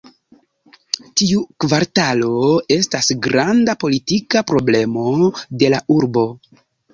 Tiu 1.19 1.41
kvartalo 1.65 2.29
estas 2.77 3.11
granda 3.27 3.77
politika 3.85 4.43
problemo 4.53 5.07
de 5.65 5.71
la 5.77 5.85
urbo. 5.99 6.27